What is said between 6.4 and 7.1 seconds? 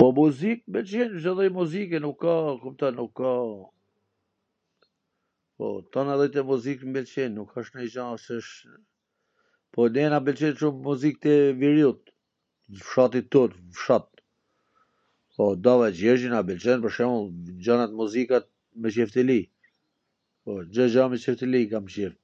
e muziks m